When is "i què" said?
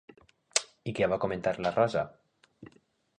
0.91-1.09